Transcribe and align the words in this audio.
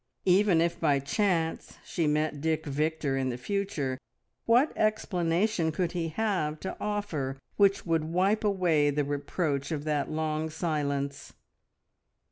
Even 0.25 0.61
if 0.61 0.79
by 0.79 0.97
chance 0.97 1.77
she 1.85 2.07
met 2.07 2.41
Dick 2.41 2.65
Victor 2.65 3.15
in 3.15 3.29
the 3.29 3.37
future, 3.37 3.99
what 4.47 4.75
explanation 4.75 5.71
could 5.71 5.91
he 5.91 6.07
have 6.09 6.59
to 6.61 6.75
offer 6.79 7.37
which 7.55 7.85
would 7.85 8.05
wipe 8.05 8.43
away 8.43 8.89
the 8.89 9.03
reproach 9.03 9.71
of 9.71 9.83
that 9.83 10.09
long 10.09 10.49
silence? 10.49 11.33